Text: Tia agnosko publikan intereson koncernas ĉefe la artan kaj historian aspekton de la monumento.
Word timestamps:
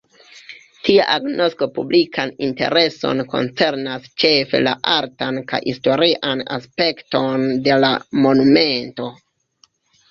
Tia 0.85 1.03
agnosko 1.15 1.67
publikan 1.75 2.33
intereson 2.47 3.23
koncernas 3.35 4.09
ĉefe 4.25 4.63
la 4.69 4.75
artan 4.95 5.39
kaj 5.53 5.63
historian 5.69 6.43
aspekton 6.59 7.49
de 7.69 7.79
la 7.87 7.95
monumento. 8.27 9.15